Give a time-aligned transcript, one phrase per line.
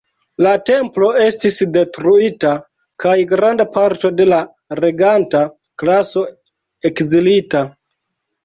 [0.43, 2.53] La templo estis detruita
[3.05, 4.39] kaj granda parto de la
[4.81, 5.45] reganta
[5.83, 6.25] klaso
[6.93, 7.67] ekzilita.